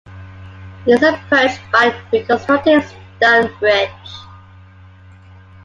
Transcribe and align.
It 0.87 0.93
is 0.93 1.03
approached 1.03 1.59
by 1.71 1.93
a 1.93 2.03
reconstructed 2.11 2.83
stone 3.17 3.55
bridge. 3.59 4.11